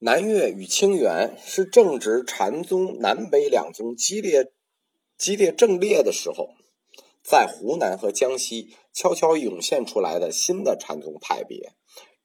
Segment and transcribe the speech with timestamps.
[0.00, 4.52] 南岳与清源是正值禅宗南北两宗激烈、
[5.16, 6.50] 激烈正烈的时候，
[7.20, 11.72] 在湖南和江西悄悄涌现出来的新的禅宗派别，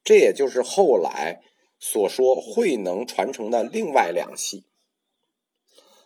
[0.03, 1.41] 这也就是后来
[1.79, 4.67] 所说慧能传承的另外两系：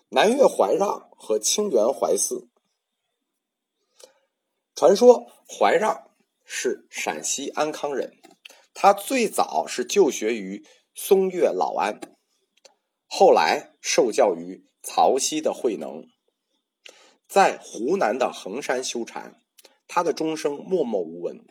[0.07, 2.47] 南岳怀让和清源怀思。
[4.73, 6.11] 传说怀让
[6.45, 8.13] 是陕西安康人，
[8.73, 10.65] 他最早是就学于。
[10.99, 11.99] 松岳老安，
[13.05, 16.03] 后来受教于曹溪的慧能，
[17.27, 19.35] 在湖南的衡山修禅，
[19.87, 21.45] 他的终生默默无闻。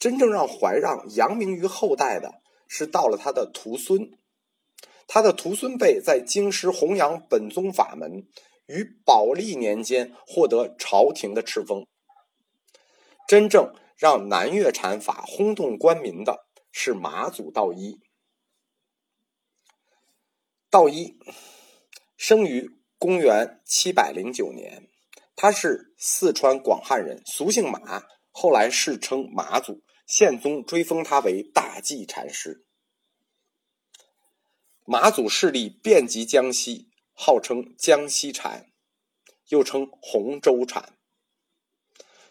[0.00, 4.10] 真正让怀让扬名于后代的，是到了他的徒孙，
[5.06, 8.26] 他的徒孙辈在京师弘扬本宗法门，
[8.66, 11.86] 于宝历年间获得朝廷的敕封。
[13.28, 18.00] 真正让南岳禅法轰动官民的，是马祖道一。
[20.72, 21.18] 道一
[22.16, 24.88] 生于公元七百零九年，
[25.36, 32.64] 他是四川广汉人，俗姓马，后来世称马祖，宪宗追封他为大寂禅师。
[34.86, 38.70] 马祖势力遍及江西，号称江西禅，
[39.48, 40.96] 又称洪州禅。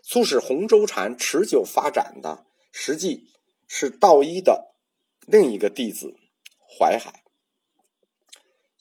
[0.01, 3.29] 促使洪州禅持久发展的，实际
[3.67, 4.73] 是道一的
[5.27, 6.15] 另一个弟子
[6.67, 7.20] 淮海。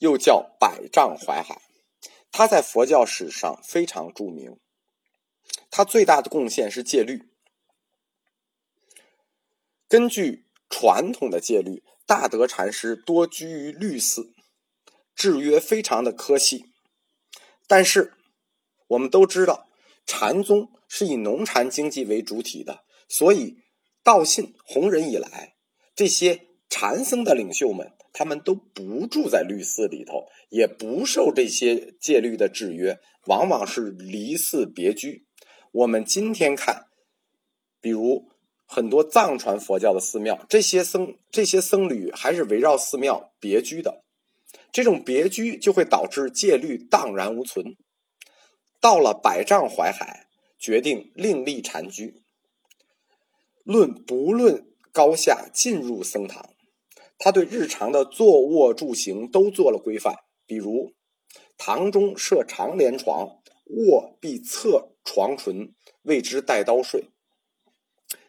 [0.01, 1.61] 又叫百丈怀海，
[2.31, 4.57] 他在佛教史上非常著名。
[5.69, 7.29] 他最大的贡献是戒律。
[9.87, 14.33] 根据传统的戒律，大德禅师多居于律寺，
[15.13, 16.65] 制约非常的苛细。
[17.67, 18.15] 但是
[18.87, 19.69] 我们都知道，
[20.07, 23.59] 禅宗是以农禅经济为主体的，所以
[24.01, 25.55] 道信弘忍以来，
[25.93, 27.91] 这些禅僧的领袖们。
[28.13, 35.25] 他们都不住在律寺里头，也不受这些戒律的制约，往往是离寺别居。
[35.71, 36.87] 我们今天看，
[37.79, 38.27] 比如
[38.65, 44.03] 很多藏传佛教的寺庙，这些僧这些僧侣还是围绕寺庙别居的。
[44.73, 47.77] 这种别居就会导致戒律荡然无存。
[48.81, 50.27] 到了百丈怀海，
[50.59, 52.21] 决定另立禅居，
[53.63, 56.49] 论不论高下，进入僧堂。
[57.23, 60.15] 他对日常的坐卧住行都做了规范，
[60.47, 60.95] 比如
[61.55, 67.11] 堂中设长帘床，卧必侧床唇，谓之带刀睡。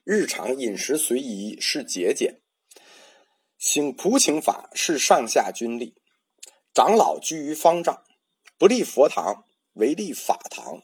[0.04, 2.42] 日常饮食随宜，是节俭。
[3.56, 5.94] 行仆请法是上下均立。
[6.74, 8.04] 长老居于方丈，
[8.58, 10.82] 不立佛堂，唯立法堂。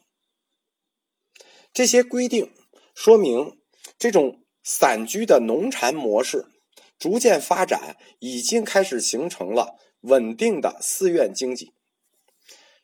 [1.71, 2.51] 这些规定
[2.95, 3.59] 说明，
[3.99, 6.47] 这种散居的农禅模式。
[6.99, 11.73] 逐渐发展，已经开始形成了稳定的寺院经济。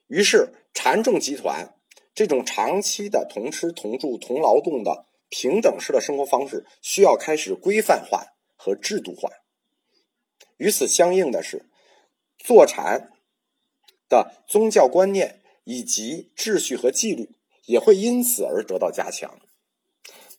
[0.08, 1.76] 于是，禅众集团
[2.14, 9.30] 这种长期的同吃同住同劳动的平等式的生活方式，需要开始规范化和制度化。
[10.58, 11.66] 与此相应的是，
[12.38, 13.12] 坐禅
[14.08, 17.32] 的宗教观念以及秩序和纪律
[17.66, 19.40] 也会因此而得到加强。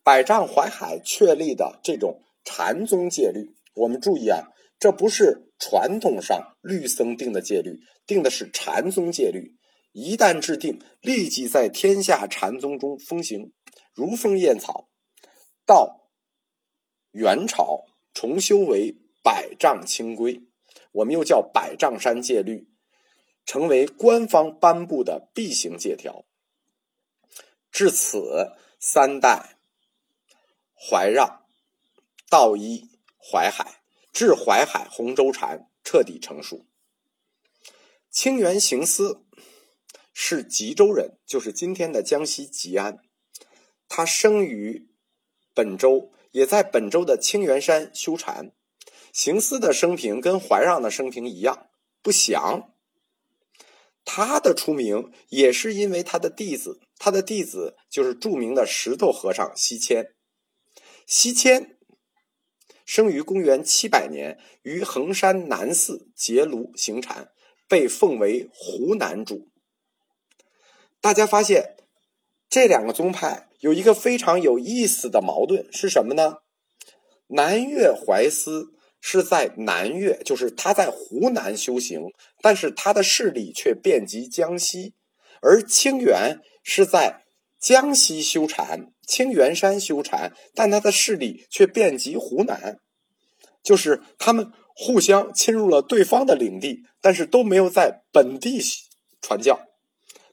[0.02, 3.55] 百丈怀海确立的这种禅宗戒律。
[3.76, 4.48] 我们注意啊，
[4.78, 9.54] 这不是传统上律僧定的戒律，定的是禅宗戒律。
[9.92, 13.52] 一旦制定，立即在天下禅宗中风行，
[13.94, 14.88] 如风燕草。
[15.66, 16.08] 到
[17.12, 17.84] 元朝
[18.14, 20.42] 重修为百丈清规，
[20.92, 22.68] 我们又叫百丈山戒律，
[23.44, 26.24] 成为官方颁布的必行戒条。
[27.70, 29.58] 至此，三代
[30.74, 31.44] 怀让、
[32.30, 32.95] 道一。
[33.28, 33.82] 淮海
[34.12, 36.66] 至淮海洪州禅彻底成熟。
[38.10, 39.24] 清源行思
[40.14, 42.98] 是吉州人，就是今天的江西吉安。
[43.88, 44.88] 他生于
[45.52, 48.52] 本州，也在本州的清源山修禅。
[49.12, 51.68] 行思的生平跟怀让的生平一样
[52.02, 52.72] 不详。
[54.04, 60.14] 他的出名也是因为他的弟子，他的弟子就是著名的石头和尚西迁。
[61.06, 61.75] 西迁。
[62.86, 67.32] 生于公元七百年，于衡山南寺结庐行禅，
[67.68, 69.48] 被奉为湖南主。
[71.00, 71.76] 大家发现
[72.48, 76.38] 这两个宗派有一个非常有意思的矛盾是什么呢？
[77.26, 84.94] 南岳怀思是在南岳，就是他在湖南修行，但是他的势力却遍及江西；
[85.42, 87.24] 而清源是在
[87.58, 88.92] 江西修禅。
[89.06, 92.80] 清源山修禅，但他的势力却遍及湖南，
[93.62, 98.60] 就是他们互相侵入了对方的领地，但是都没有在本地
[99.22, 99.60] 传教。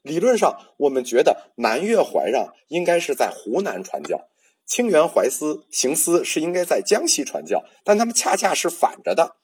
[0.02, 4.28] 理论上，我们觉得南岳怀让应该是在湖南传教，
[4.66, 9.36] 清源怀思行思是应该在江西传教，但他们恰恰是反着的。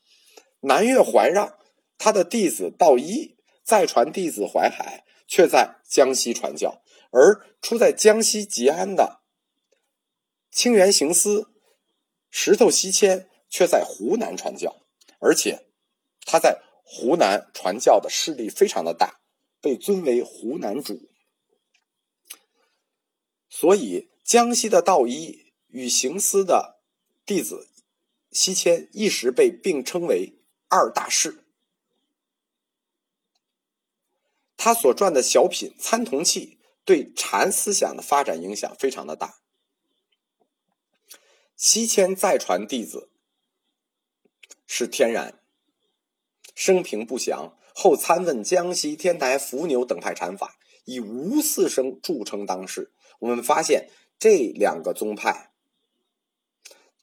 [0.63, 1.55] 南岳怀让
[1.97, 9.20] 他的弟子道一再传弟子淮海，却在江西传教，而出在江西吉安的
[10.51, 11.49] 清源行思、
[12.31, 14.83] 石头西迁却在湖南传教，
[15.19, 15.67] 而且
[16.25, 19.19] 他在湖南传教的势力非常的大。
[19.63, 21.11] 被尊为湖南主，
[23.51, 26.81] 所以江西的道一与行思的
[27.27, 27.69] 弟子
[28.33, 31.45] 西迁一时被并称为二大士。
[34.57, 39.40] 他所撰的小品《参同契》对禅思想的发展影响非常的大。
[41.63, 43.11] 西迁再传弟子
[44.67, 45.43] 是天然，
[46.55, 47.55] 生平不详。
[47.75, 52.95] 后参问江西天台伏牛等派禅法，以无四声著称当世。
[53.19, 55.53] 我们发现这两个宗派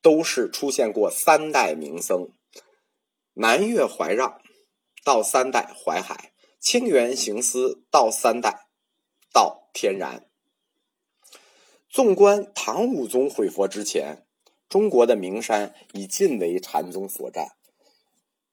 [0.01, 2.30] 都是出现过三代名僧：
[3.33, 4.42] 南岳怀让
[5.04, 8.65] 到三代怀海，清源行思到三代
[9.31, 10.27] 到天然。
[11.88, 14.25] 纵观唐武宗毁佛之前，
[14.69, 17.48] 中国的名山已尽为禅宗所占。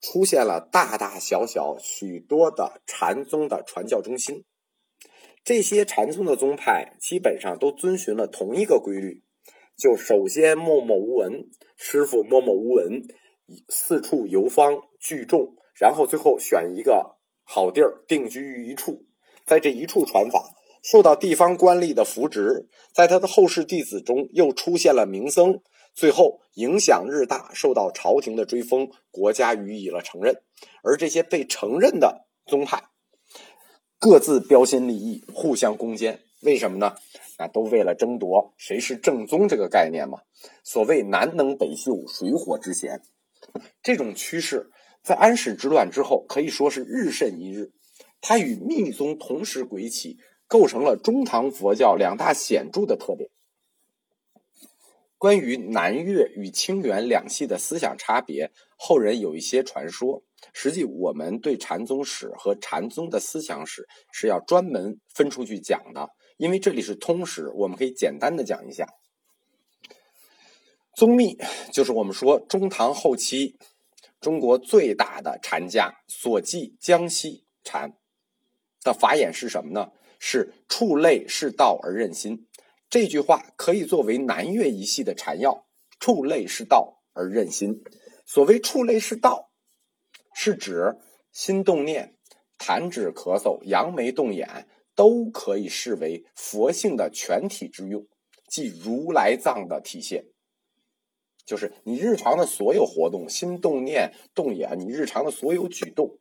[0.01, 4.45] 出现了大大小小许多的禅宗的传教中心，
[5.43, 9.23] 这些禅宗的宗派基本上都遵循了同一个规律，
[9.79, 13.03] 就首先默默无闻，师傅默默无闻，
[13.71, 19.07] 四处游方聚众，然后最后选一个好地儿定居于一处，
[19.47, 25.63] 在这一处传法，受到地方官吏的扶植，在他的后世弟子中又出现了名僧。
[25.95, 30.43] 最后影响日大，受到朝廷的追封，国家予以了承认。
[30.83, 32.83] 而这些被承认的宗派，
[33.99, 36.21] 各自标新立异，互相攻坚。
[36.43, 36.95] 为什么呢？
[37.39, 40.19] 那都为了争夺谁是正宗这个概念嘛。
[40.63, 43.01] 所谓南能北秀，水火之嫌，
[43.83, 44.71] 这种趋势
[45.03, 47.73] 在安史之乱之后可以说是日甚一日。
[48.21, 53.31] 它与密宗同时崛起，构成了中唐佛教两大显著的特点。
[55.25, 60.23] 关于南岳与清源两系的思想差别，后人有一些传说。
[60.53, 68.87] 实际我们对禅宗史和禅宗的思想史是要专门分出去讲的，因为这里是通史，我们可以简单的讲一下。
[70.95, 71.39] 宗密
[71.73, 73.57] 就是我们说中唐后期
[74.21, 77.95] 中国最大的禅家所记江西禅
[78.83, 79.93] 的法眼是什么呢？
[80.19, 82.47] 是触类是道而任心。
[82.95, 85.67] 这句话可以作为南岳一系的禅要：
[85.99, 87.83] 触类是道而任心。
[88.25, 89.51] 所谓触类是道，
[90.33, 90.97] 是指
[91.33, 92.17] 心动念、
[92.57, 98.07] 弹指咳嗽、扬眉动眼，都可以视为佛性的全体之用，
[98.47, 100.27] 即如来藏的体现。
[101.45, 106.21] 就是你日常的所有活动，心动念、动眼，你日常的所有举动，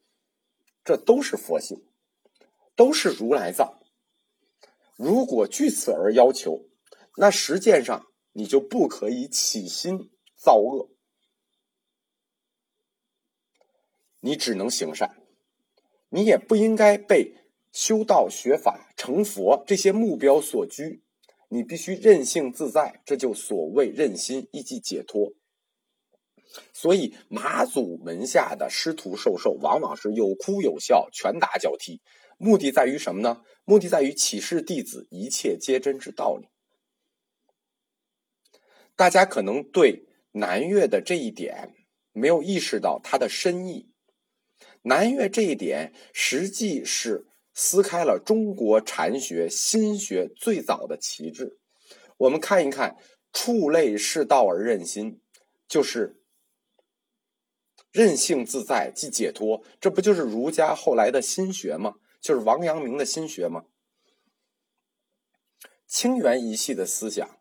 [0.84, 1.86] 这都是佛性，
[2.76, 3.78] 都是如来藏。
[5.04, 6.66] 如果据此而要求，
[7.18, 10.90] 那实践上你就不可以起心造恶，
[14.22, 15.18] 你只能行善，
[16.08, 17.36] 你也不应该被
[17.74, 21.04] 修道学法成佛这些目标所拘，
[21.50, 25.34] 你必须任性自在，这就所谓任心，以及解脱。
[26.72, 32.02] 所以马祖门下的师徒授受，往往是有哭有笑，拳打脚踢。
[32.38, 33.42] 目的在于什么呢？
[33.66, 36.48] 目的在于启示弟子一切皆真之道理。
[38.96, 41.74] 大家可能对南岳的这一点
[42.12, 43.90] 没有意识到它的深意。
[44.84, 51.58] 南岳这一点实际是撕开了中国禅学心学最早的旗帜。
[52.18, 52.98] 我们看一看
[53.32, 55.22] “触类是道而任心”，
[55.68, 56.22] 就是
[57.92, 61.96] 任性自在即解脱，这不就是儒家后来的心学吗？
[62.24, 63.66] 就是王阳明的心学吗？
[65.86, 67.38] 清源一系的思想，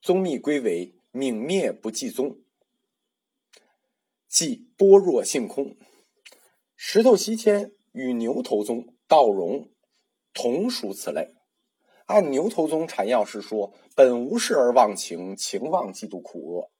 [0.00, 2.38] 宗密归为泯灭不计宗，
[4.28, 5.76] 即般若性空。
[6.76, 9.68] 石头西迁与牛头宗、道融
[10.32, 11.34] 同属此类。
[12.06, 16.70] 按牛头宗禅要是说：“本无事而忘情，情忘即度苦厄。”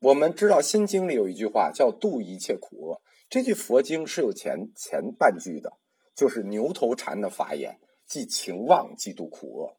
[0.00, 5.78] 我们知道《心经》里有一句话叫“度一切苦厄”，这句佛经是有前前半句的。
[6.22, 9.76] 就是牛头禅的法眼，即情妄嫉妒苦厄。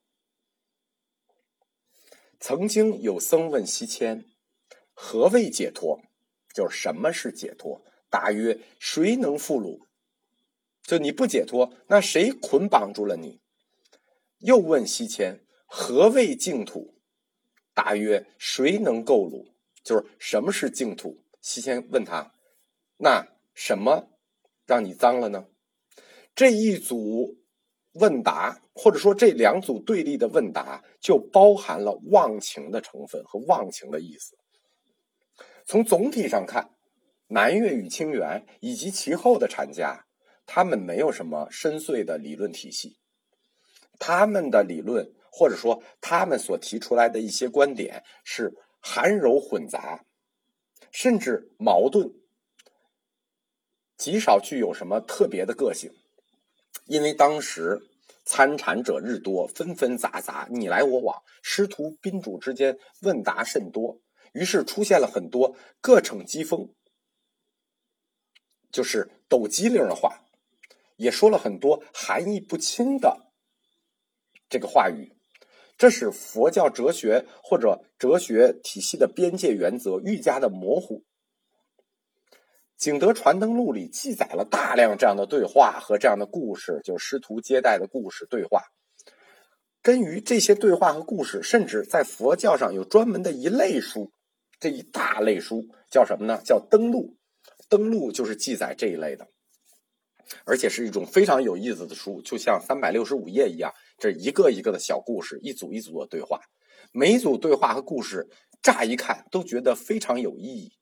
[2.37, 4.25] 曾经有僧问西迁
[4.91, 6.01] ：“何谓解脱？”
[6.53, 7.81] 就是什么是解脱？
[8.09, 9.85] 答曰：谁能缚虏？
[10.81, 13.39] 就你不解脱，那谁捆绑住了你？
[14.39, 16.99] 又问西迁：何谓净土？
[17.73, 19.53] 答曰：谁能构掳？
[19.81, 21.23] 就是什么是净土？
[21.39, 22.33] 西迁问他：
[22.97, 24.09] 那什么
[24.65, 25.47] 让你脏了呢？
[26.35, 27.37] 这一组
[27.93, 34.35] 问答，或者说这两组对立的问答，就包含了忘情的成分和忘情的意思。
[35.65, 36.71] 从总体上看，
[37.27, 40.05] 南岳与清源以及其后的禅家，
[40.45, 42.97] 他们没有什么深邃的理论体系，
[43.99, 50.03] 他们的理论或者说他们所提出来的一些观点是含柔混杂，
[50.91, 52.11] 甚至矛盾，
[53.95, 55.91] 极少具有什么特别的个性。
[56.85, 57.79] 因为当时
[58.25, 63.99] 参禅者日多，纷纷杂杂，你来我往，师徒宾主之间问答甚多。
[64.33, 66.73] 于是出现了很多各逞机锋，
[68.71, 70.25] 就是抖机灵的话，
[70.95, 73.31] 也说了很多含义不清的
[74.49, 75.15] 这个话语，
[75.77, 80.99] 这使佛教哲学或者哲学体系的边界原则愈加的模糊。
[82.83, 88.61] 《景德传灯录》里记载了大量这样的对话和这样的故事，就是师徒接待的故事对话。
[89.81, 94.11] 根于这些对话和故事，甚至在佛教上有专门的一类书。
[94.59, 96.41] 这一大类书叫什么呢？
[96.43, 97.15] 叫登录。
[97.69, 99.25] 登录就是记载这一类的，
[100.43, 106.41] 而且是一种非常有意思的书，就像三百六十五页一样，这一个一个的小故事，一组一组的对话。
[106.91, 108.27] 每一组对话和故事，
[108.61, 110.73] 乍一看都觉得非常有意义，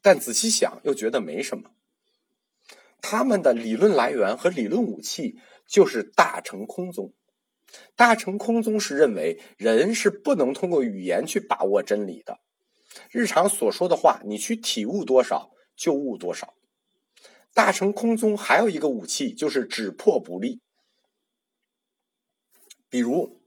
[0.00, 1.70] 但仔细想又觉得没什么。
[3.00, 7.14] 他们的理论来源和理论武器就是大乘空宗。
[7.94, 12.40] 大乘空宗是认为人是不能通过语言去把握真理的。
[13.10, 16.54] 日常所说的话，你去体悟多少就悟多少。
[17.52, 20.60] 大乘空宗还有一个武器，就是只破不立。
[22.88, 23.40] 比如，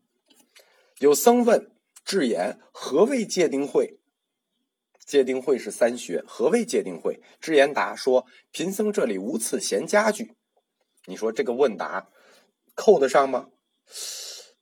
[1.00, 4.00] 有僧问智言：“何谓戒定慧？”
[5.12, 7.20] 戒定慧是三学，何谓戒定慧？
[7.42, 10.38] 智言答说：“贫僧这里无此闲家具。”
[11.06, 12.08] 你说这个问答
[12.76, 13.50] 扣得上吗？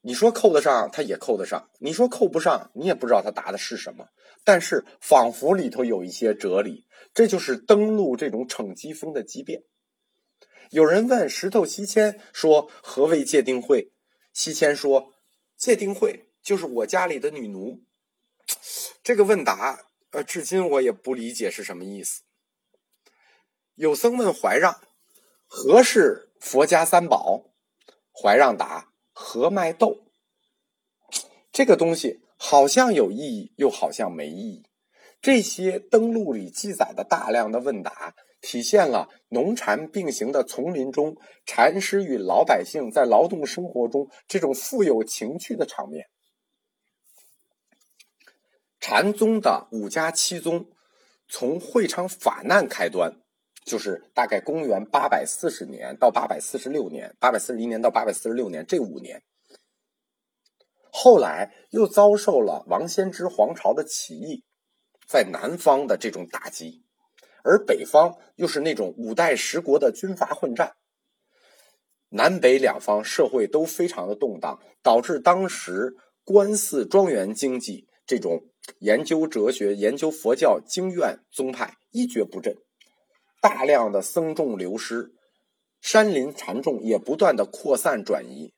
[0.01, 4.07] 你说扣得上，他也扣得上；你说扣不上，你也不知道他答的是什么。
[4.43, 9.61] 但是仿佛里头有一些哲理，这就是登陆这种逞机风的机变。
[10.71, 13.91] 有人问石头西迁说：“何为戒定慧？”
[14.33, 15.13] 西迁说
[15.55, 17.83] ：“戒定慧就是我家里的女奴。”
[19.03, 22.23] 这个问答，呃，至今我也不理解是什么意思。
[23.75, 24.81] 有僧问怀让
[25.47, 27.51] ：“何是佛家三宝？”
[28.11, 30.05] 怀让答：“合麦豆。”
[31.51, 32.21] 这个东西。
[32.41, 34.63] 好像有意义，又好像没意义。
[35.21, 46.07] 这些登录里记载的大量的问答，体现了农禅并行的丛林中，禅师与老百姓在劳动生活中这种富有情趣的场面。
[48.79, 50.67] 禅宗的五家七宗，
[51.27, 53.13] 从会昌法难开端，
[53.65, 59.21] 就是大概公元八百四十年到八百四十六年，八百四十一年到八百四十六年这五年。
[60.91, 64.43] 后来又遭受了王仙芝皇朝的起义，
[65.07, 66.83] 在南方的这种打击，
[67.43, 70.73] 而北方又是那种五代十国的军阀混战，
[72.09, 75.93] 南北两方社会都非常的动荡，导致当时
[76.23, 78.47] 官寺庄园经济这种
[78.79, 82.55] 研究哲学、研究佛教经院宗派一蹶不振，
[83.41, 85.11] 大量的僧众流失，
[85.81, 88.53] 山林禅众也不断的扩散转移。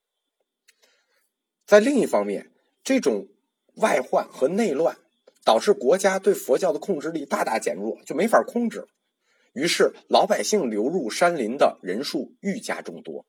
[1.66, 2.52] 在另一方面，
[2.84, 3.28] 这种
[3.76, 4.98] 外患和内乱
[5.44, 8.88] 导致国家对佛教的控制力大大减弱，就没法控制。
[9.54, 13.26] 于是，老百姓流入山林的人数愈加众多，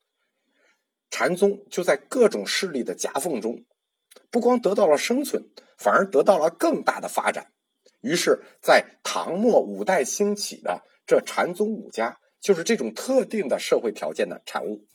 [1.10, 3.64] 禅宗就在各种势力的夹缝中，
[4.30, 7.52] 不光得到了生存，反而得到了更大的发展。
[8.00, 14.86] 于是，在唐末五代兴起的这禅宗五家，就是这种特定的社会条件的产物。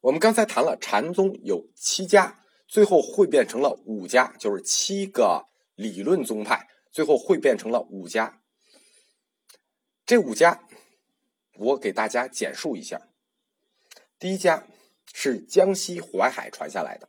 [0.00, 8.40] 我们刚才谈了禅宗有七家，最后汇变成了五家，就是七个理论宗派，最后汇变成了五家。
[10.06, 10.66] 这五家，
[11.56, 13.08] 我给大家简述一下。
[14.18, 14.66] 第一家
[15.12, 17.08] 是江西淮海传下来的，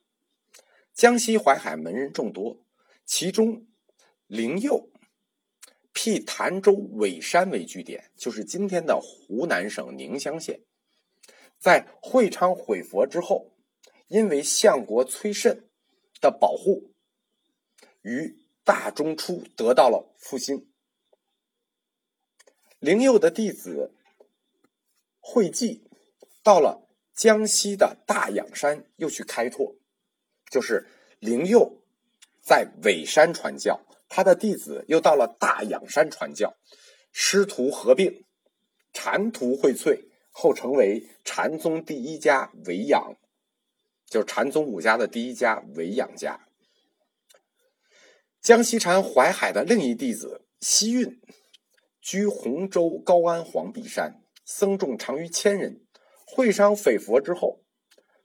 [0.96, 2.64] 江西淮海门人众多，
[3.06, 3.68] 其中
[4.28, 4.90] 灵佑
[5.92, 10.62] 辟潭州尾山为据点，就是今天的湖南省宁乡县。
[11.60, 13.52] 在会昌毁佛之后，
[14.08, 15.68] 因为相国崔慎
[16.22, 16.94] 的保护，
[18.02, 20.72] 于大中初得到了复兴。
[22.80, 23.94] 灵佑的弟子
[25.20, 25.90] 惠济
[26.42, 29.76] 到了江西的大仰山，又去开拓。
[30.50, 30.88] 就是
[31.20, 31.82] 灵佑
[32.42, 36.56] 在尾山传教，他的弟子又到了大仰山传教，
[37.12, 38.24] 师徒合并，
[38.94, 43.16] 禅徒荟萃，后成为禅宗第一家维养，
[44.08, 46.48] 就是禅宗五家的第一家维养家。
[48.42, 51.20] 江西禅淮海的另一弟子西运，
[52.00, 55.82] 居洪州高安黄壁山，僧众长于千人，
[56.28, 57.64] 会商匪佛之后，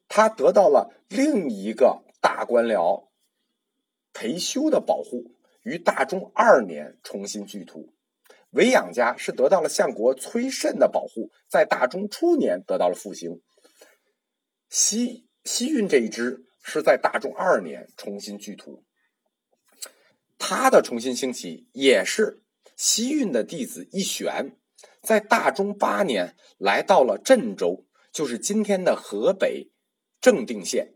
[0.09, 2.05] 他得到了另一个。
[2.21, 3.09] 大官僚
[4.13, 7.95] 裴修的保护，于大中二年重新聚徒。
[8.51, 13.41] 韦养家是得到了相国崔慎的保护，在大中初年得到了复兴。
[14.69, 18.85] 西西运这一支是在大中二年重新聚徒。
[20.37, 22.43] 他的重新兴起也是
[22.77, 24.57] 西运的弟子一玄，
[25.01, 29.71] 在大中八年来到了镇州，就是今天的河北
[30.21, 30.95] 正定县。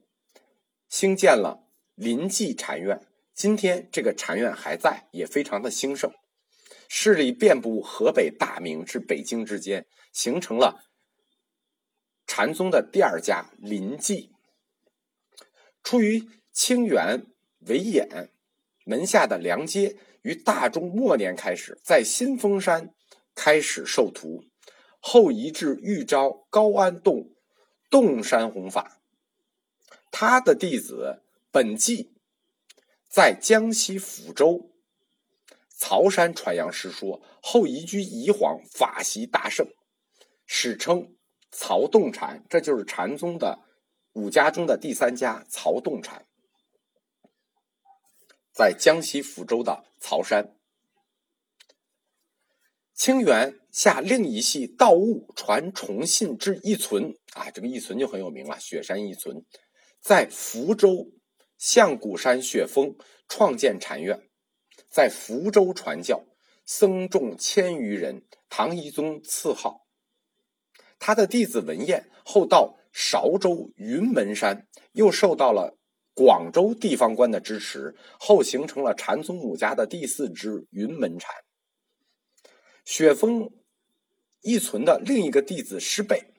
[0.94, 6.12] 兴建了临济禅院，今天这个禅院还在，也非常的兴盛，
[6.88, 10.84] 势力遍布河北大名至北京之间，形成了
[12.28, 14.30] 禅宗的第二家临济。
[15.82, 17.26] 出于清源
[17.66, 18.30] 维演
[18.84, 22.94] 门下的梁阶，于大中末年开始在新丰山
[23.34, 24.44] 开始授徒，
[25.00, 27.34] 后移至玉昭高安洞
[27.90, 29.00] 洞山弘法。
[30.16, 32.12] 他的弟子本纪
[33.10, 34.70] 在江西抚州
[35.68, 39.66] 曹山传扬师说，后移居宜黄，法席大盛，
[40.46, 41.16] 史称
[41.50, 42.44] 曹洞禅。
[42.48, 43.64] 这就是禅宗的
[44.12, 46.24] 五家中的第三家曹洞禅，
[48.52, 50.54] 在江西抚州的曹山。
[52.94, 59.44] 清源下另一系道悟传崇信之一存啊，这个一存就很有名了，雪山一存。
[60.04, 61.12] 在福州
[61.56, 62.94] 象谷山雪峰
[63.26, 64.28] 创建禅院，
[64.90, 66.26] 在福州传教，
[66.66, 68.22] 僧众千余人。
[68.50, 69.86] 唐懿宗赐号。
[70.98, 75.78] 他的弟子文彦后到韶州云门山，又受到了
[76.12, 81.34] 广州地方官的支持，后形成了禅宗五家的第四支云门禅。
[82.84, 83.50] 雪峰
[84.42, 86.33] 一存的另一个弟子师贝。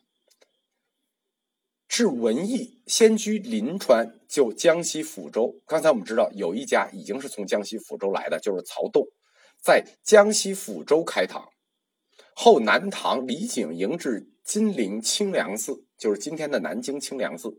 [1.95, 5.61] 至文艺先居临川，就江西抚州。
[5.65, 9.07] 刚才我们知道有一家已经是从江西抚州来的，就是曹洞，
[9.63, 11.47] 在江西抚州开堂。
[12.35, 17.49] 后南唐李景迎至金陵清凉寺，就是今天的南京清凉寺。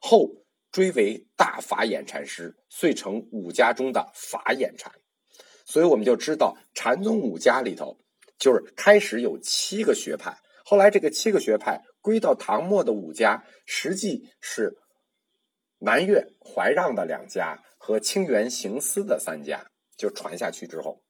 [0.00, 0.26] 后
[0.70, 4.90] 追为大法眼禅师，遂成五家中的法眼禅。
[5.66, 7.98] 所以我们就知道禅宗五家里头，
[8.38, 11.82] 就是开始有七个学派，后来这个七个学派。
[12.02, 14.76] 归到唐末的五家，实际是
[15.78, 21.02] 南岳怀让的两家和清源行思的三家，就传下去之后，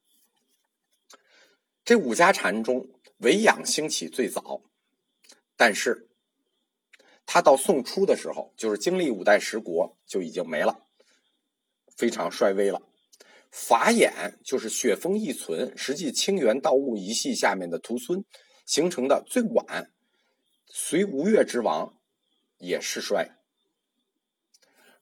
[1.85, 2.87] 这五家禅中
[3.19, 4.63] 维养兴起最早，
[5.57, 6.09] 但是
[7.25, 10.87] 他到宋初的时候，就是经历五代十国就已经没了，
[11.97, 12.83] 非常衰微了。
[13.51, 18.25] 法眼就是雪峰一存，实际清源道悟一系下面的徒孙
[18.67, 19.91] 形成的最晚。
[20.75, 21.99] 随吴越之亡，
[22.57, 23.37] 也失衰。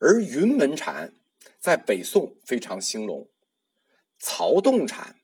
[0.01, 1.15] 而云门禅
[1.61, 3.31] 在北宋非常兴隆，
[4.19, 5.21] 曹洞禅，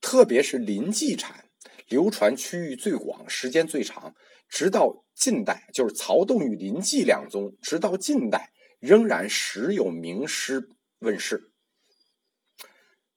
[0.00, 1.50] 特别是临济禅，
[1.88, 4.14] 流传区域最广，时间最长，
[4.48, 11.50] 直到近代，就是曹洞与临济两宗，直到近代仍然时有名师问世。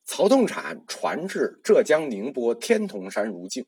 [0.06, 3.68] 曹洞禅传至浙江宁波天童山如镜。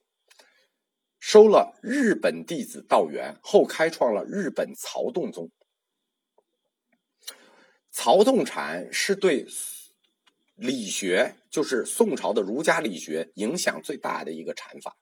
[1.20, 5.52] 收了日本弟子道元，后开创了日本曹洞宗。
[7.92, 9.46] 曹洞禅是对
[10.56, 14.96] 理学，就是宋朝的儒家理学影响最大的一个禅法。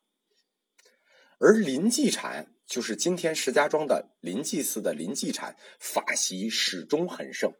[1.37, 7.53] 而临济禅，就是今天石家庄的临济寺的临济禅，法席始终很盛，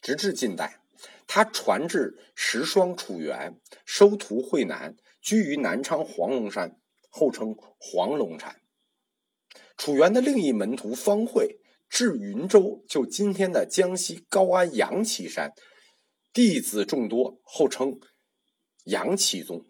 [0.00, 0.80] 直至近代，
[1.26, 6.80] 他传至石霜楚元，收徒惠南，居于南昌黄龙山。
[7.16, 8.60] 后称黄龙禅。
[9.78, 15.54] 楚原的另一门徒方慧至云州，就今天的江西高安杨岐山，
[16.34, 17.98] 弟子众多，后称
[18.84, 19.64] 杨岐宗。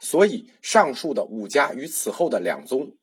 [0.00, 2.96] 所以上述的五家与此后的两宗，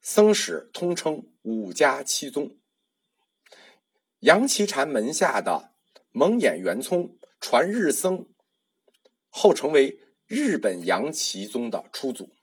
[0.00, 2.56] 僧史通称五家七宗。
[4.20, 5.72] 杨岐禅门下的
[6.12, 8.28] 蒙眼圆聪传日僧，
[9.28, 12.35] 后成为日本杨岐宗的初祖。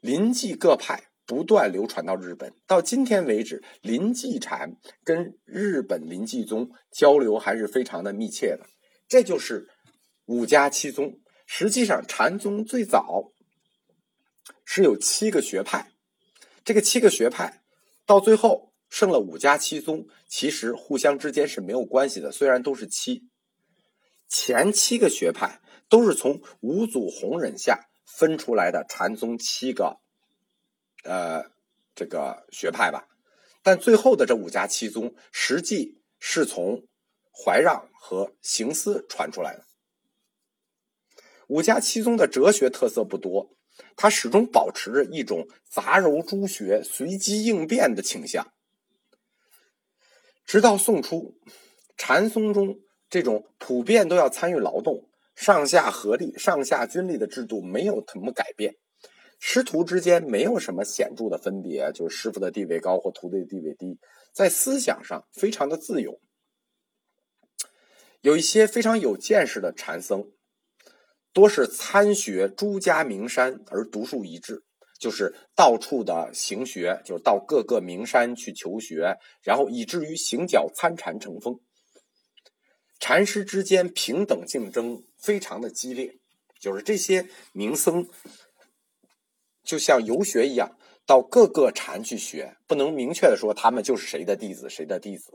[0.00, 8.66] 临济各派不断流传到日本，到今天为止，临济禅跟日本临济宗交流还是非常的密切的。
[9.08, 9.68] 这就是
[10.26, 11.20] 五家七宗。
[11.46, 13.32] 实际上，禅宗最早
[14.64, 15.92] 是有七个学派，
[16.64, 17.62] 这个七个学派
[18.04, 22.32] 到最后剩了五家七宗，其实互相之间是没有关系的。
[22.32, 23.28] 虽然都是七，
[24.28, 29.98] 前七个学派都是从五祖弘忍下分出来的禅宗七个，
[31.04, 31.44] 呃，
[31.94, 33.08] 这个学派吧。
[33.62, 36.86] 但最后的这五家七宗，实际是从
[37.32, 39.64] 怀让和行思传出来的。
[41.48, 43.50] 五家七宗的哲学特色不多，
[43.96, 48.52] 它始终保持着一种杂糅诸学、随机应变的倾向。
[50.44, 51.36] 直到宋初，
[51.96, 52.78] 禅宗中
[53.10, 58.74] 这种普遍都要参与劳动、上下合力、上下军力的制度没有什么改变，
[59.38, 64.00] 师徒之间没有什么显著的分别，就是师傅的地位高或徒弟的地位低，
[64.32, 66.18] 在思想上非常的自由。
[68.22, 70.32] 有一些非常有见识的禅僧。
[71.32, 74.64] 多是参学诸家名山而独树一帜，
[74.98, 81.60] 就是到处的行学，就是到各个名山去求学，然后以至于行脚参禅成风。
[82.98, 86.18] 禅师之间平等竞争非常的激烈，
[86.58, 88.08] 就是这些名僧
[89.62, 95.32] 就像游学一样，到各个禅去学，不能明确的说他们就是谁的弟子，谁的弟子。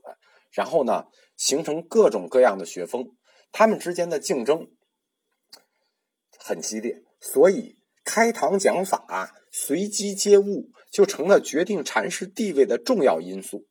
[0.52, 1.06] 然后呢，
[1.38, 3.16] 形成各种各样的学风，
[3.52, 4.68] 他们之间的竞争。
[6.44, 13.68] 很激烈，所以开堂讲法、随机接物就成了决定禅师地位的重要因素。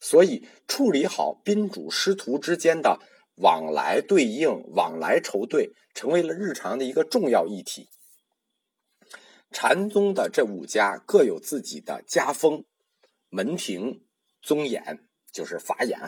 [0.00, 3.00] 所以，处理好宾主师徒之间的
[3.36, 7.88] 往来对应、往来筹对，成为了日常的一个重要议题。
[9.50, 12.64] 禅宗的这五家各有自己的家风、
[13.28, 14.04] 门庭、
[14.42, 15.98] 宗眼，就是法眼，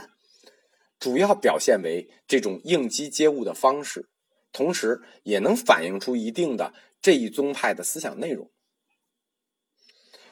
[0.99, 4.09] 主要表现为这种应机接物的方式。
[4.53, 8.51] 同时，也能反映出一定的这一宗派的思想内容。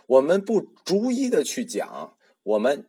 [0.07, 2.89] 我们不逐一的去讲，我们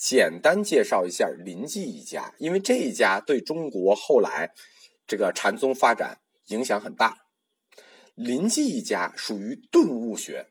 [0.00, 4.50] 简单介绍一下林记一家，因为这一家对中国后来
[5.06, 7.18] 这个禅宗发展影响很大。
[8.14, 10.46] 林记一家属于顿悟学，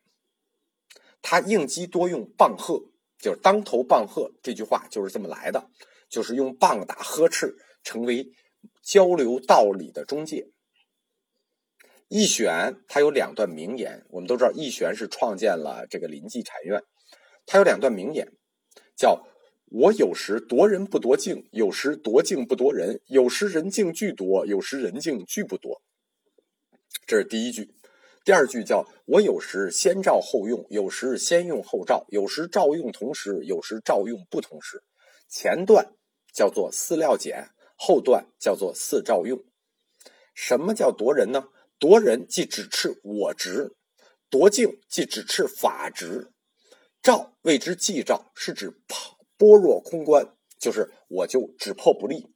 [1.23, 5.71] 他应机多用棒喝，就是当头棒喝这句话就是这么来的，
[6.07, 8.31] 就是用棒打呵斥，成为。
[8.83, 10.49] 交流道理的中介，
[12.07, 16.81] 易玄他有两段名言，我们都知道易玄是创建了这个林记禅院，
[17.45, 18.27] 他有两段名言，
[18.97, 19.27] 叫
[19.71, 25.81] “我有时夺人不夺境，有时夺境不夺人，有时人境俱夺，有时人境俱不夺”。
[27.05, 27.73] 这是第一句，
[28.23, 34.83] 第二句叫“我有时先照后用，有时先用后照，有时照用同时，有时照用不同时”。
[35.29, 35.93] 前段
[36.33, 37.49] 叫做饲料简。
[37.81, 39.41] 后段叫做四照用，
[40.35, 41.47] 什么叫夺人呢？
[41.79, 43.73] 夺人即指斥我执，
[44.29, 46.29] 夺境即指斥法执，
[47.01, 48.69] 照谓之寂照，是指
[49.39, 52.27] 般若空观，就是我就只破不立。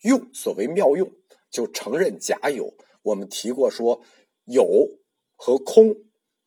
[0.00, 1.12] 用所谓妙用，
[1.50, 2.72] 就承认假有。
[3.02, 4.00] 我们提过说，
[4.46, 4.64] 有
[5.36, 5.94] 和空，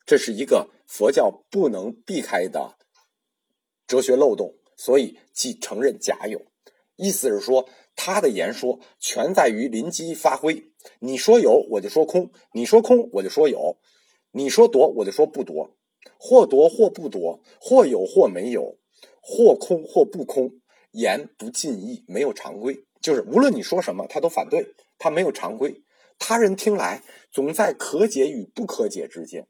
[0.08, 2.75] 这是一个佛教不能避开的
[3.86, 6.41] 哲学漏洞，所以即承认假有。
[6.95, 7.69] 意思是说。
[7.97, 10.73] 他的言说全在于临机发挥。
[10.99, 13.78] 你说有，我就说空；你说空，我就说有；
[14.32, 15.78] 你说夺，我就说不夺。
[16.19, 18.78] 或夺或不夺，或有或没有，
[19.27, 20.51] 或空或不空。
[20.91, 22.85] 言不尽意，没有常规。
[23.01, 25.83] 就是无论你说什么，他都反对，他没有常规。
[26.17, 29.45] 他人听来总在可解与不可解之间。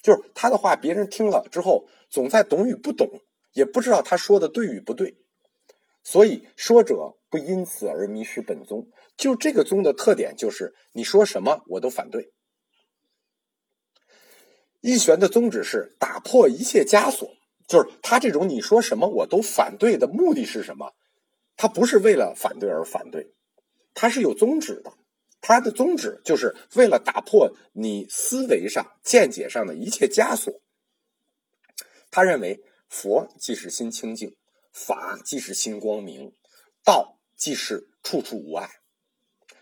[0.00, 3.10] 就是他的话，别人听了之后，总在懂与不懂，
[3.54, 5.16] 也不知道他说的对与不对。
[6.04, 8.86] 所以说者不因此而迷失本宗。
[9.16, 12.30] 就这个宗的特点，就是你说什么我都反对。
[14.80, 17.28] 一玄的宗旨是打破一切枷锁，
[17.66, 20.94] 就是他这种你说什么我都反对的目的是什么？
[21.56, 23.32] 他不是为了反对而反对，
[23.94, 24.92] 他是有宗旨的。
[25.40, 30.60] 他的宗旨就是为了打破你思维上、见解上的一切枷锁。
[32.10, 34.36] 他认为佛即是心清净。
[34.72, 36.32] 法即是心光明，
[36.82, 38.68] 道即是处处无碍。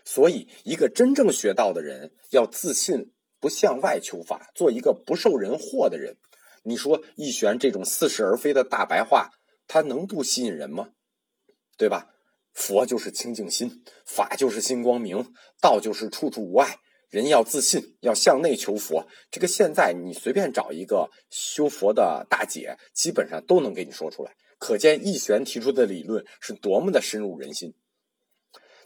[0.03, 6.17] 所以，一个真正学道的人要自信，不向外求法，做一个不受人惑的人。
[6.63, 9.29] 你说一玄这种似是而非的大白话，
[9.67, 10.89] 他能不吸引人吗？
[11.77, 12.09] 对吧？
[12.53, 16.77] 佛就是清净心，法就是心光明，道就是处处无碍。
[17.09, 19.07] 人要自信，要向内求佛。
[19.29, 24.35] 这个现在你随便找一个修佛的大姐，基本上都能给你说出来。
[24.57, 27.75] 可见义玄提出的理论是多么的深入人心。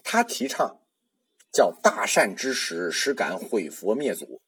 [0.04, 0.80] 他提倡
[1.52, 4.42] 叫大善之时，实敢毁佛灭祖，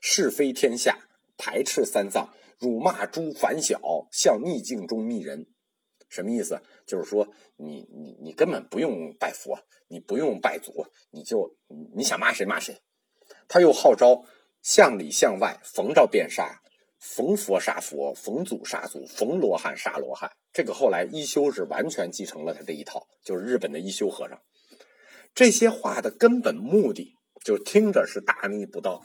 [0.00, 0.98] 是非天下，
[1.36, 5.46] 排斥三藏，辱骂诸凡小，向逆境中觅人。
[6.08, 6.62] 什么意思？
[6.86, 11.56] 就是说，你你你根本不用拜佛，你不用拜祖，你就
[11.94, 12.80] 你想骂谁骂谁。
[13.46, 14.24] 他又号召
[14.62, 16.62] 向里向外，逢着便杀，
[16.98, 20.30] 逢佛杀佛，逢祖杀祖，逢罗汉杀罗汉。
[20.50, 24.40] 这个后来一休是完全继承了他这一套，就是日本的一休和尚。
[25.34, 29.04] 这些话的根本目的，就听着是大逆不道，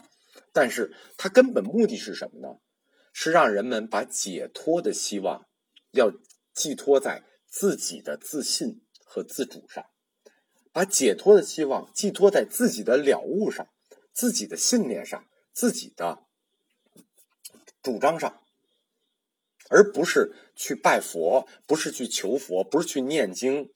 [0.54, 2.56] 但是他根本目的是什么呢？
[3.16, 5.46] 是让人们把解脱的希望
[5.92, 6.12] 要
[6.52, 9.86] 寄托在自己的自信和自主上，
[10.72, 13.66] 把解脱的希望寄托在自己的了悟上。
[14.12, 16.24] 自己的信念上，自己的
[17.82, 18.44] 主张上，
[19.68, 23.72] 而不是去拜佛，不是去求佛，不是去念经。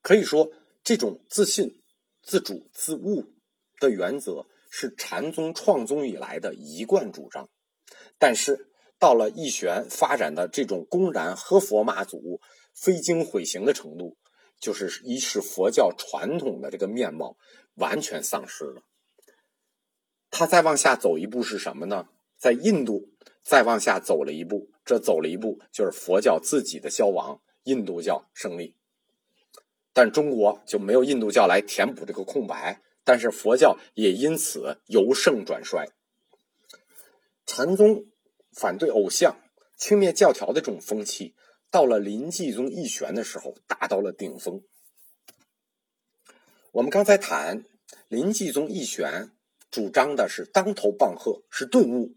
[0.00, 0.52] 可以说，
[0.84, 1.82] 这种自信、
[2.22, 3.34] 自主、自悟
[3.80, 7.48] 的原则是禅宗创宗以来的一贯主张。
[8.18, 12.40] 但是，到了义玄发展的这种公然喝佛骂祖、
[12.74, 14.16] 非经毁行的程度，
[14.60, 17.36] 就是一是佛教传统的这个面貌。
[17.76, 18.84] 完全丧失了。
[20.30, 22.08] 他再往下走一步是什么呢？
[22.38, 23.10] 在印度
[23.42, 28.74] 再往下走了一步，这走了一步就是佛教自己的消亡，印度教胜利。
[29.92, 35.86] 但中国就没有印度教来填补这个空白，但是佛教也因此由盛转衰。
[37.46, 38.06] 禅宗
[38.52, 39.40] 反对偶像、
[39.76, 41.36] 轻蔑教条的这种风气，
[41.70, 44.60] 到了临济宗义玄的时候达到了顶峰。
[46.72, 47.64] 我们刚才谈
[48.08, 49.30] 临济宗义玄
[49.70, 52.16] 主张的是当头棒喝，是顿悟。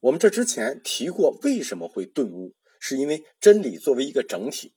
[0.00, 2.54] 我们这之前提过，为什么会顿悟？
[2.80, 4.74] 是因为真理作为一个整体，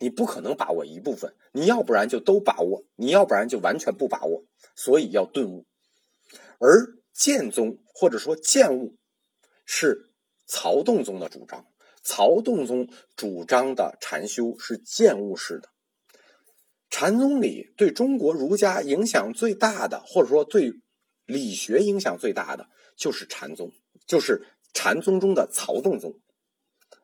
[0.00, 4.44] 你不可能把握一部分，你要不然就都把握，你要不然就完全不把握，
[4.76, 5.66] 所以要顿悟。
[6.60, 8.96] 而剑宗或者说剑悟
[9.66, 10.12] 是
[10.46, 11.66] 曹洞宗的主张，
[12.04, 15.68] 曹洞宗主张的禅修是剑悟式的。
[16.90, 20.72] 禅宗里对中国儒家影响最大的，或者说对
[21.26, 23.72] 理学影响最大的，就是禅宗，
[24.06, 26.20] 就是禅宗中的曹洞宗。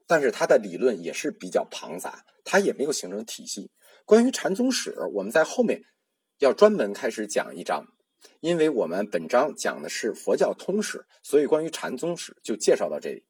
[0.06, 3.70] 但是他的理论也是比较庞杂，他也没有形成体系。
[4.04, 5.84] 关于禅宗史，我们在后面
[6.38, 7.86] 要专门开始讲一章，
[8.40, 13.24] 因为我们本章讲的是佛教通史，所以关于禅宗史就介绍到这里。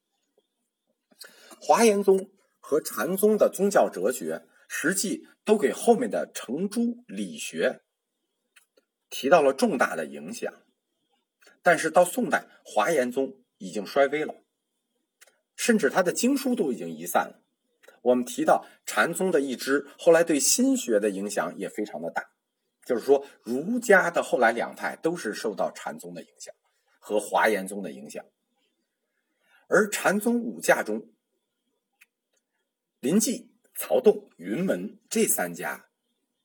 [1.60, 4.46] 华严宗和禅宗的宗教哲学。
[4.66, 7.82] 实际都给后面的程朱理学
[9.08, 10.52] 提到了重大的影响，
[11.62, 14.34] 但是到宋代，华严宗已经衰微了，
[15.54, 17.43] 甚至他的经书都已经遗散了。
[18.04, 22.30] 我们提到禅宗的一支，后来对心学的影响也非常的大，
[22.84, 26.54] 就是说儒家的后来两派都是受到禅宗的影响
[27.00, 28.24] 和华严宗的影响，
[29.66, 31.08] 而禅宗五家中，
[33.00, 33.50] 临济。
[33.76, 35.88] 曹洞、云门这三家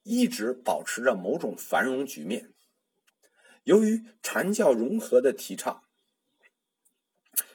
[0.02, 2.52] 一直保持着某种繁荣局面。
[3.66, 5.84] 由于禅教融合的提倡，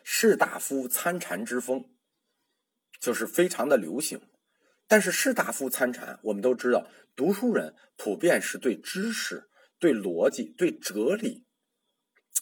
[0.04, 1.90] 士大夫参禅之风
[3.00, 4.20] 就是非常的流行。
[4.86, 11.46] 但是士大夫参禅，我们都知道，读书人普遍是对知识、对逻辑、对哲理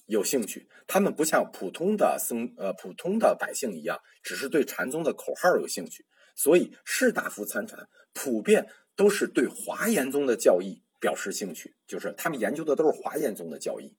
[0.06, 0.68] 有兴趣。
[0.86, 6.04] 他们不像普通的僧呃普通的百姓一样，只是对禅宗的口号有兴趣。
[6.34, 13.96] 所以士大夫参禅，普遍都是对华严宗的教义表示兴趣，就是他们研究的都是华严宗的教义。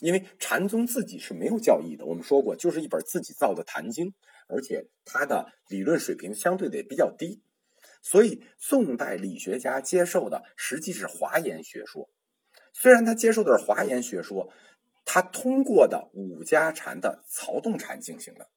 [0.00, 4.08] 因为禅宗自己是没有教义的，我们说过，就是一本自己造的《坛经》，
[4.48, 7.42] 而且他的理论水平相对的也比较低。
[8.02, 12.08] 所以宋代理学家接受的实际是华严学说，
[12.72, 14.52] 虽然他接受的是华严学说，
[15.04, 18.48] 他通过的五家禅的曹洞禅进行的。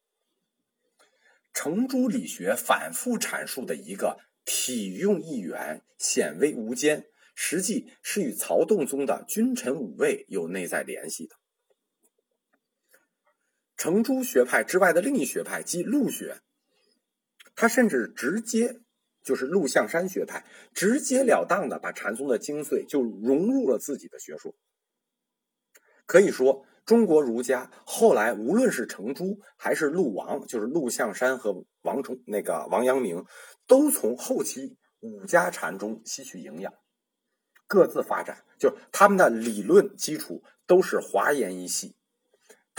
[1.51, 11.35] 程朱理学反复阐述的一个体用一元，显微无间，实际是与曹洞宗的君臣五位有内在联系的。
[13.79, 16.41] 程朱学派之外的另一学派即陆学，
[17.55, 18.81] 他甚至直接
[19.23, 24.53] 就是陆象山学派，直截了当的把禅宗的精髓就融入了自己的学说，
[26.05, 26.65] 可以说。
[26.85, 33.23] 中国儒家后来无论是程朱还是陆王，就是陆象山和王崇那个王阳明，
[33.67, 36.73] 都从后期五家禅中吸取营养。
[37.67, 41.95] 各自发展，就他们的理论基础都是华严一系，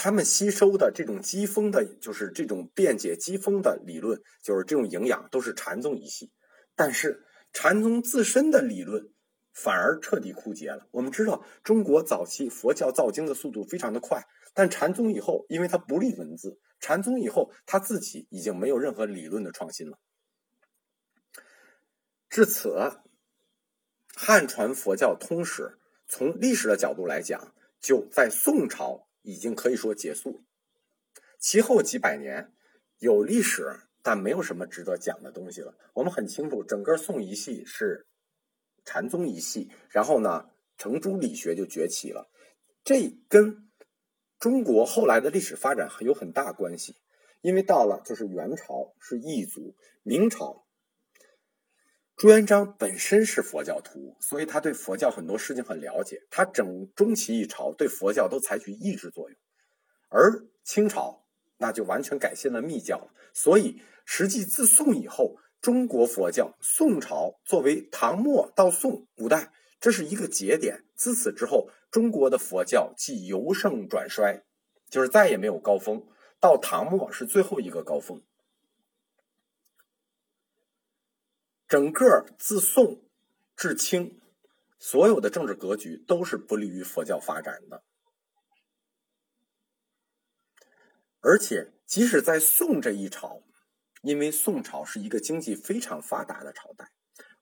[0.03, 6.33] 他们吸收的这种机风的，就是这种辩解机风的理论，就是这种营养都是禅宗一系。
[6.75, 9.13] 但是禅宗自身的理论
[9.53, 10.89] 反而彻底枯竭了。
[10.91, 19.99] 我们知道，中国早期佛教造经的速度非常的快，但禅宗以后，因为它不立文字，禅宗以后他自己已经没有任何理论的创新了。
[22.31, 23.03] 至此，
[24.15, 30.41] 汉传佛教通史从历史的角度来讲，就在宋朝已经可以说结束了。
[31.39, 32.53] 其后几百年
[32.99, 35.75] 有历史，但没有什么值得讲的东西了。
[35.95, 38.07] 我们很清楚，整个宋一系是
[38.85, 42.31] 禅宗一系，然后呢，程朱理学就崛起了。
[42.85, 43.71] 这跟
[44.39, 46.97] 中国后来的历史发展有很大关系，
[47.41, 50.67] 因为到了就是元朝是异族，明朝。
[52.21, 56.21] 朱元璋本身是佛教徒，所以他对佛教很多事情很了解。
[56.29, 59.39] 他整中期一朝对佛教都采取抑制作用，
[60.11, 60.31] 而
[60.63, 61.25] 清朝
[61.57, 63.15] 那就完全改信了密教了。
[63.33, 70.85] 所以，实际自宋以后，中国佛教宋朝作为唐末到宋五代，这是一个节点。
[70.95, 74.43] 自此之后，中国的佛教即由盛转衰，
[74.91, 76.07] 就是再也没有高峰。
[76.39, 78.23] 到唐末是最后一个高峰。
[81.71, 83.01] 整个自宋
[83.57, 84.21] 至清，
[84.81, 87.85] 所有的政治格局都是不利于佛教发展的。
[91.21, 93.45] 而且，即使在宋这一朝，
[94.03, 96.91] 因为宋朝是一个经济非常发达的朝代，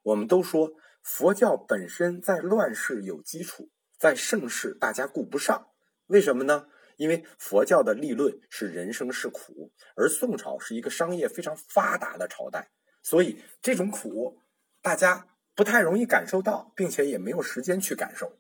[0.02, 5.68] 我们都说佛教本身在乱世有基础，在盛世大家顾不上。
[6.08, 6.68] 为什么呢？
[6.98, 12.68] 因为佛教的立论是人生是苦，而宋朝是一个商业非常发达的朝代。
[13.02, 14.38] 所以这种苦，
[14.82, 18.38] 大家不太容易感受到，并且也没有时间去感受。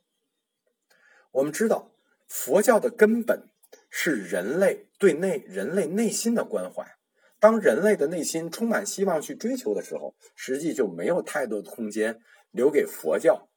[1.32, 1.90] 我们知道，
[2.26, 3.48] 佛教的根本
[3.90, 6.96] 是人类对内人类内心的关怀。
[7.40, 13.48] 当人类的内心充满希望去追求的时候，实际就没有太多的空间留给佛教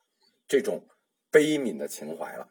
[0.48, 0.88] 这种
[1.32, 2.50] 悲悯的情怀了。